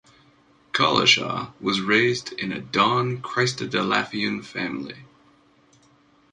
Collishaw 0.71 1.53
was 1.61 1.79
raised 1.79 2.33
in 2.33 2.51
a 2.51 2.59
Dawn 2.59 3.21
Christadelphian 3.21 4.43
family. 4.43 5.05